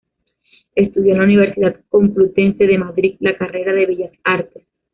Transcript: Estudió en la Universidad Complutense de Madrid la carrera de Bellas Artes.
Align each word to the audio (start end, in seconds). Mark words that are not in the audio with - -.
Estudió 0.73 1.11
en 1.11 1.19
la 1.19 1.25
Universidad 1.25 1.79
Complutense 1.89 2.65
de 2.65 2.79
Madrid 2.79 3.17
la 3.19 3.37
carrera 3.37 3.71
de 3.71 3.85
Bellas 3.85 4.11
Artes. 4.23 4.63